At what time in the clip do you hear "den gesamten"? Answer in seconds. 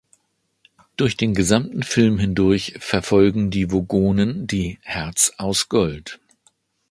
1.15-1.83